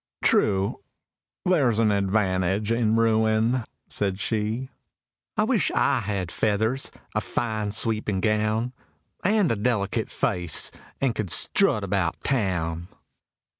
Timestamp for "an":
1.77-1.91